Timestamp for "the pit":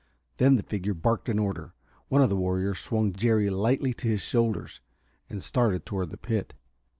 6.09-6.55